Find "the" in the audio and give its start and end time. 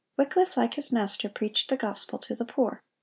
1.69-1.77, 2.33-2.43